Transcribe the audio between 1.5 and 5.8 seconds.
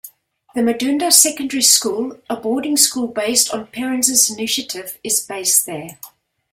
School, a boarding school based on parents' initiative, is based